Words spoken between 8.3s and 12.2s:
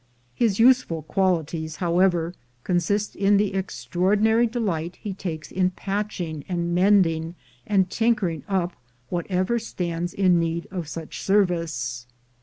up whatever stands in need of such service.